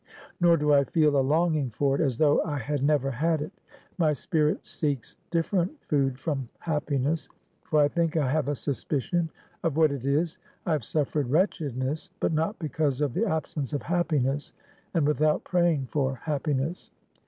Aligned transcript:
Nor 0.39 0.57
do 0.57 0.73
I 0.73 0.83
feel 0.83 1.15
a 1.15 1.21
longing 1.21 1.69
for 1.69 1.93
it, 1.93 2.01
as 2.01 2.17
though 2.17 2.41
I 2.41 2.57
had 2.57 2.81
never 2.81 3.11
had 3.11 3.39
it; 3.39 3.51
my 3.99 4.13
spirit 4.13 4.65
seeks 4.65 5.15
different 5.29 5.79
food 5.83 6.17
from 6.17 6.49
happiness; 6.57 7.29
for 7.65 7.79
I 7.81 7.87
think 7.87 8.17
I 8.17 8.27
have 8.31 8.47
a 8.47 8.55
suspicion 8.55 9.29
of 9.63 9.77
what 9.77 9.91
it 9.91 10.03
is. 10.03 10.39
I 10.65 10.71
have 10.71 10.83
suffered 10.83 11.29
wretchedness, 11.29 12.09
but 12.19 12.33
not 12.33 12.57
because 12.57 12.99
of 12.99 13.13
the 13.13 13.27
absence 13.27 13.73
of 13.73 13.83
happiness, 13.83 14.53
and 14.95 15.05
without 15.07 15.43
praying 15.43 15.85
for 15.85 16.15
happiness. 16.15 16.89